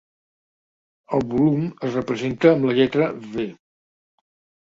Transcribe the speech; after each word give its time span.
El 1.17 1.25
volum 1.33 1.67
es 1.87 1.93
representa 1.97 2.49
amb 2.53 2.65
la 2.71 2.75
lletra 2.79 3.11
"V". 3.35 3.45